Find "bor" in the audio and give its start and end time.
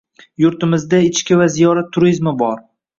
2.45-2.71